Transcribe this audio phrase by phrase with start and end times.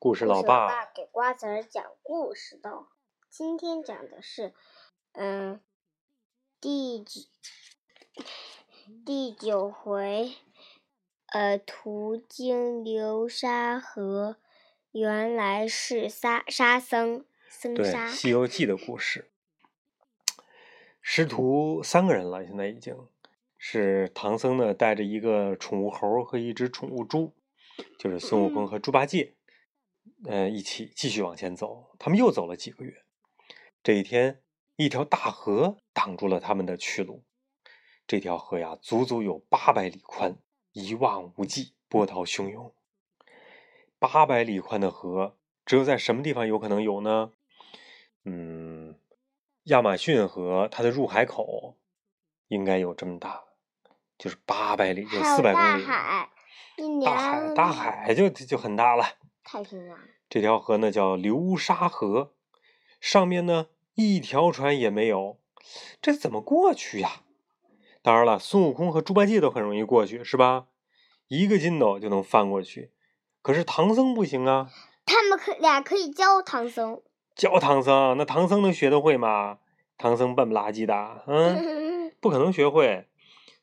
[0.00, 2.86] 故事老爸爸给瓜子儿讲故事的。
[3.28, 4.54] 今天讲的是，
[5.10, 5.60] 嗯，
[6.60, 7.22] 第九
[9.04, 10.34] 第九回，
[11.26, 14.36] 呃，途经流沙河，
[14.92, 19.28] 原来是沙沙僧僧对沙《西游记》的故事。
[21.02, 22.96] 师徒三个人了，现在已经
[23.56, 27.34] 是唐僧呢，带着一个宠物猴和一只宠物猪，
[27.98, 29.34] 就是孙悟空和猪八戒，
[30.24, 31.94] 呃，一起继续往前走。
[31.98, 33.04] 他们又走了几个月，
[33.82, 34.42] 这一天，
[34.76, 37.24] 一条大河挡住了他们的去路。
[38.06, 40.38] 这条河呀，足足有八百里宽，
[40.72, 42.74] 一望无际，波涛汹涌。
[43.98, 45.36] 八百里宽的河，
[45.66, 47.32] 只有在什么地方有可能有呢？
[48.24, 48.98] 嗯，
[49.64, 51.76] 亚马逊河它的入海口
[52.48, 53.44] 应该有这么大，
[54.16, 55.84] 就是八百里，有四百公里。
[55.84, 56.30] 大海，
[57.04, 59.04] 大海，大海就就很大了。
[59.50, 59.98] 太平洋。
[60.28, 62.34] 这条河呢叫流沙河，
[63.00, 65.38] 上面呢一条船也没有，
[66.02, 67.22] 这怎么过去呀？
[68.02, 70.66] 当然了，孙悟空和猪八戒都很容易过去，是吧？
[71.28, 72.92] 一个筋斗就能翻过去。
[73.40, 74.70] 可是唐僧不行啊，
[75.06, 77.00] 他们可俩可以教唐僧。
[77.34, 79.60] 教唐僧，那唐僧能学得会吗？
[79.96, 83.08] 唐僧笨不拉几的，嗯， 不可能学会。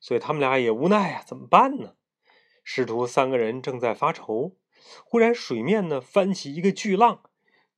[0.00, 1.92] 所以他们俩也无奈呀、怎么办呢？
[2.62, 4.56] 师徒三个人正在发愁，
[5.04, 7.22] 忽然水面呢翻起一个巨浪，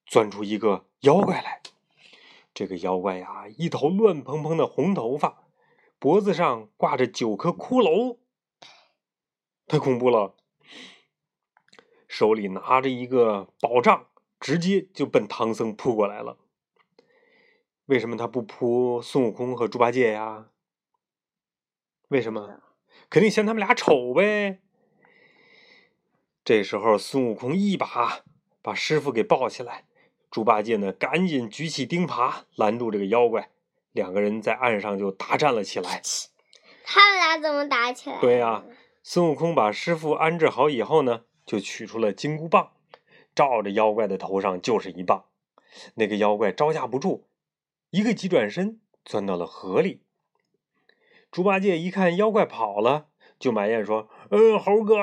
[0.07, 1.63] 钻出一个妖怪来。
[2.55, 5.45] 这个妖怪呀，一头乱蓬蓬的红头发，
[5.99, 8.19] 脖子上挂着九颗骷髅，
[9.67, 10.35] 太恐怖了。
[12.09, 14.07] 手里拿着一个宝杖，
[14.41, 16.39] 直接就奔唐僧扑过来了。
[17.85, 20.49] 为什么他不扑孙悟空和猪八戒呀？
[22.09, 22.63] 为什么？
[23.11, 24.63] 肯定嫌他们俩丑呗。
[26.47, 28.21] 这时候，孙悟空一把
[28.63, 29.85] 把师傅给抱起来，
[30.31, 33.51] 猪八戒呢赶紧举起钉耙拦住这个妖怪，
[33.91, 36.01] 两个人在岸上就大战了起来。
[36.85, 38.21] 他们俩怎么打起来？
[38.21, 38.63] 对呀、
[39.03, 42.71] 孙悟空把师傅安置好以后呢，就取出了金箍棒，
[43.35, 45.25] 照着妖怪的头上就是一棒。
[45.95, 47.27] 那个妖怪招架不住，
[47.91, 50.05] 一个急转身钻到了河里。
[51.33, 54.95] 猪八戒一看妖怪跑了，就埋怨说：“嗯，猴哥，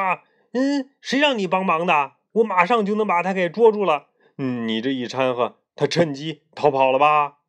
[0.54, 2.14] 嗯，谁让你帮忙的？
[2.34, 4.08] 我马上就能把他给捉住了。
[4.38, 7.40] 嗯，你这一掺和，他趁机逃跑了吧？”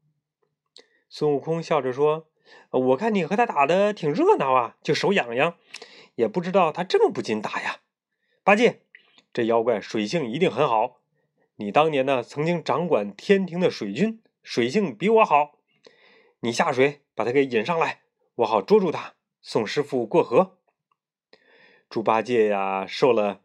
[1.09, 2.29] 孙悟空笑着说
[2.71, 5.55] ：“我看你和他打的挺热闹啊，就手痒痒，
[6.17, 7.81] 也不知道他这么不禁打呀。
[8.43, 8.83] 八戒，
[9.33, 11.01] 这妖怪水性一定很好，
[11.57, 15.59] 你当年呢曾经掌管天庭的水军，水性比我好。
[16.41, 18.01] 你下水把他给引上来，
[18.37, 20.59] 我好捉住他，送师傅过河。”
[21.89, 23.41] 猪八戒呀，受了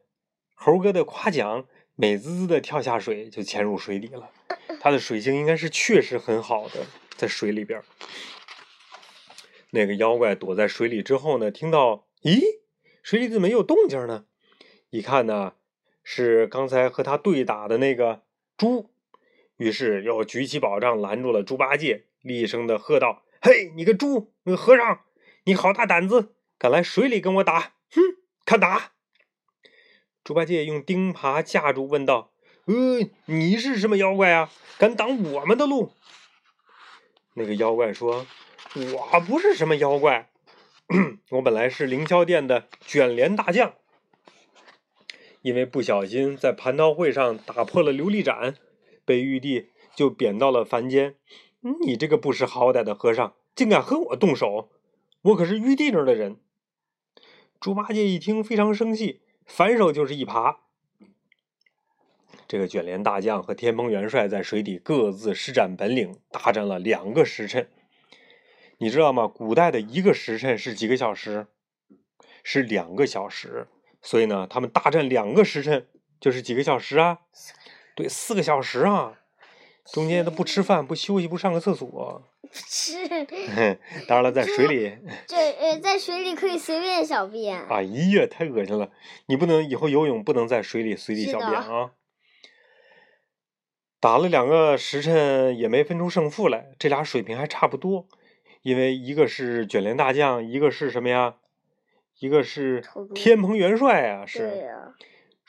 [0.55, 4.31] 猴哥的夸奖，美滋滋的跳下水，就潜入水底了。
[4.79, 6.85] 他的水性应该是确实很好的，
[7.15, 7.81] 在水里边。
[9.71, 12.41] 那个妖怪躲在水里之后呢，听到咦，
[13.03, 14.25] 水里怎么有动静呢？
[14.89, 15.53] 一看呢，
[16.03, 18.23] 是刚才和他对打的那个
[18.57, 18.89] 猪，
[19.57, 25.01] 于是又举起宝杖拦住了猪八戒，厉声的喝道：“嘿，你个猪，你个和尚，
[25.43, 27.73] 你好大胆子，敢来水里跟我打！
[28.49, 28.91] 哼，看打！”
[30.23, 32.31] 猪八戒用钉耙架住，问道
[32.65, 34.51] ：“呃，你是什么妖怪啊？
[34.77, 35.91] 敢挡我们的路？”
[37.35, 38.25] 那个妖怪说
[38.75, 40.29] ：“我不是什么妖怪，
[41.31, 43.75] 我本来是凌霄殿的卷帘大将，
[45.41, 48.55] 因为不小心在蟠桃会上打破了琉璃盏，
[49.05, 51.15] 被玉帝就贬到了凡间。
[51.85, 54.69] 你这个不识好歹的和尚，竟敢和我动手！
[55.21, 56.41] 我可是玉帝那儿的人。”
[57.59, 60.57] 猪八戒一听非常生气，反手就是一耙。
[62.47, 67.69] 这个卷帘大将和天蓬元帅在水底各自施展本领，大战了两个时辰。
[68.77, 69.27] 你知道吗？
[69.27, 71.47] 古代的一个时辰是几个小时？
[72.43, 73.67] 是两个小时。
[74.01, 75.85] 所以呢，他们大战两个时辰
[76.21, 77.19] 就是几个小时啊？
[77.93, 79.19] 对，四个小时啊！
[79.83, 82.31] 中间都不吃饭、不休息、不上个厕所。
[82.51, 82.95] 是
[84.07, 84.97] 当然了，在水里，
[85.27, 87.61] 这呃，在水里可以随便小便。
[87.67, 88.91] 哎呀，太恶心了！
[89.27, 91.91] 你不能以后游泳不能在水里随地小便啊！
[93.99, 98.07] 打了两个时辰也没分出胜负来，这俩水平还差不多，
[98.61, 101.35] 因为一个是卷帘大将，一个是什么呀？
[102.19, 104.23] 一个是天蓬元帅啊！
[104.25, 104.93] 对是呀、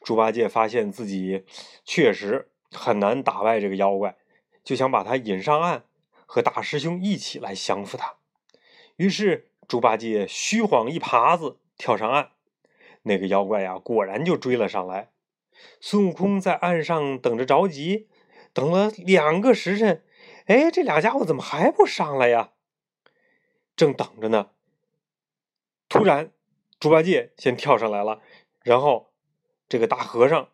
[0.03, 1.45] 猪八戒发现自己
[1.85, 4.17] 确实很难打败这个妖怪，
[4.63, 5.85] 就想把他引上岸，
[6.33, 8.15] 和大师兄一起来降服他。
[8.95, 12.31] 于是猪八戒虚晃一耙子跳上岸，
[13.03, 15.11] 那个妖怪呀，果然就追了上来。
[15.81, 18.07] 孙悟空在岸上等着着急，
[18.53, 20.05] 等了两个时辰，
[20.47, 22.53] 哎，这俩家伙怎么还不上来呀？
[23.75, 24.51] 正等着呢，
[25.89, 26.31] 突然
[26.79, 28.23] 猪八戒先跳上来了，
[28.63, 29.13] 然后
[29.69, 30.49] 这个大和尚，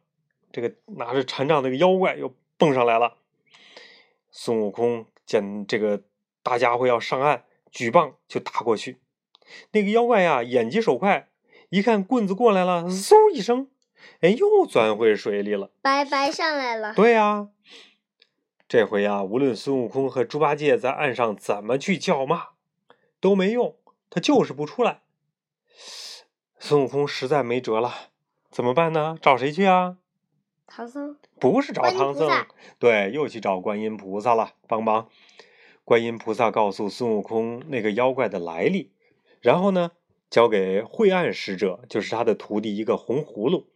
[0.50, 3.18] 这个拿着禅杖那个妖怪又蹦上来了。
[4.30, 6.02] 孙悟空见这个
[6.42, 8.98] 大家伙要上岸，举棒就打过去。
[9.72, 11.28] 那个妖怪呀，眼疾手快，
[11.68, 13.68] 一看棍子过来了，嗖一声，
[14.20, 15.70] 哎，又钻回水里了。
[15.82, 16.94] 白白上来了。
[16.94, 17.48] 对呀，
[18.68, 22.48] 这回呀，无论孙悟空和猪八戒在岸上怎么去叫骂，
[23.20, 23.76] 都没用，
[24.08, 25.02] 他就是不出来。
[26.58, 27.92] 孙悟空实在没辙了，
[28.50, 29.16] 怎么办呢？
[29.20, 29.98] 找谁去啊？
[30.66, 31.16] 唐僧。
[31.38, 32.46] 不是找唐僧，
[32.78, 35.08] 对，又去找观音菩萨了，帮忙。
[35.84, 38.92] 观音菩萨告诉孙悟空那个妖怪的来历。
[39.40, 39.92] 然后呢，
[40.30, 43.68] 交给晦暗使者，就是他的徒弟一个红葫芦，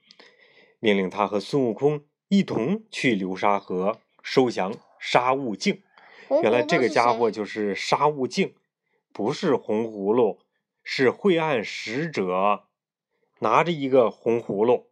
[0.81, 5.83] 命令他和孙悟空一同去流沙河收降沙悟净。
[6.43, 8.55] 原来这个家伙就是沙悟净，
[9.12, 10.39] 不是红葫芦，
[10.83, 12.65] 是晦暗使者
[13.41, 14.87] 拿着一个红葫芦。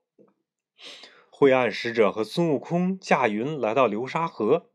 [1.41, 4.71] 晦暗使者和孙悟空驾云来到流沙河，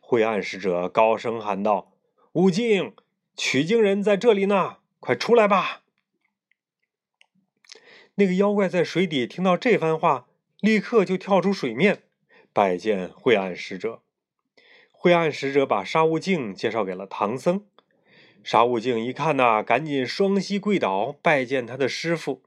[0.00, 1.92] 晦暗使者高声喊道
[2.32, 2.94] ：“悟净，
[3.36, 5.82] 取经人在这里呢！”快出来吧！
[8.14, 10.28] 那个妖怪在水底听到这番话，
[10.60, 12.04] 立刻就跳出水面，
[12.54, 14.00] 拜见晦暗使者。
[14.90, 17.66] 晦暗使者把沙悟净介绍给了唐僧。
[18.42, 22.42] 沙悟净一看呐，赶紧双膝跪倒，拜见他的师傅。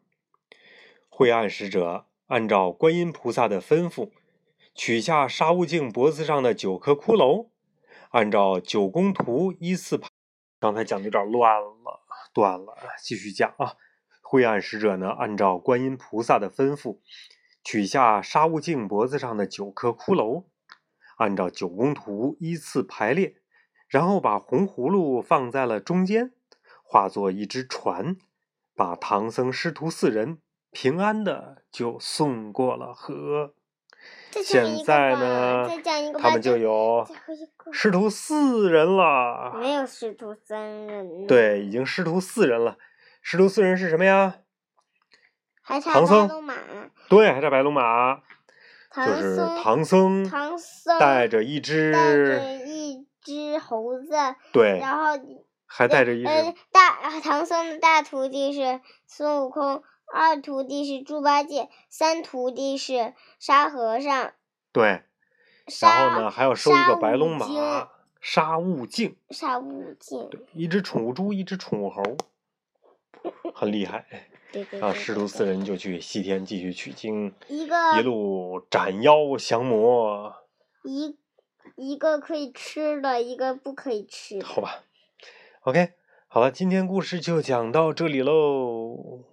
[1.07, 4.09] 晦暗使者按照观音菩萨的吩咐，
[4.73, 7.49] 取下沙悟净脖子上的九颗骷髅，
[8.11, 10.07] 按照九宫图依次排。
[10.57, 12.05] 刚才讲的有点乱了。
[12.33, 12.73] 断了，
[13.03, 13.73] 继续讲啊！
[14.21, 16.99] 灰暗使者呢，按照观音菩萨的吩咐，
[17.65, 20.45] 取下沙悟净脖子上的九颗骷髅，
[21.17, 23.35] 按照九宫图依次排列，
[23.89, 26.31] 然后把红葫芦放在了中间，
[26.81, 28.15] 化作一只船，
[28.73, 30.39] 把唐僧师徒四人
[30.71, 33.53] 平安的就送过了河。
[34.31, 35.67] 现在呢，
[36.17, 37.05] 他们就有
[37.71, 39.53] 师徒四人了。
[39.59, 41.27] 没有师徒三人。
[41.27, 42.77] 对，已经师徒四人了。
[43.21, 44.35] 师徒四人是什么呀？
[45.61, 46.55] 还差白龙马。
[47.09, 48.21] 对，还差白龙马。
[48.95, 50.23] 就是唐僧。
[50.23, 51.91] 唐僧带着一只。
[51.91, 54.15] 带着一只猴子。
[54.53, 54.79] 对。
[54.79, 55.21] 然后。
[55.65, 56.53] 还带着一只。
[56.71, 59.83] 大唐僧的大徒弟是孙悟空。
[60.13, 64.33] 二徒弟是猪八戒，三徒弟是沙和尚。
[64.71, 65.03] 对，
[65.81, 69.15] 然后呢，还要收一个白龙马，沙悟净。
[69.29, 70.29] 沙悟净。
[70.29, 72.03] 对，一只宠物猪，一只宠物猴，
[73.53, 74.05] 很厉害。
[74.51, 74.81] 对对。
[74.81, 80.35] 啊，师徒四人就去西天继续取经，一个一路斩妖降魔。
[80.83, 81.17] 一
[81.77, 84.41] 一个可以吃的，一个不可以吃。
[84.43, 84.83] 好吧
[85.61, 85.93] ，OK，
[86.27, 89.23] 好了，今天故事就讲到这里喽。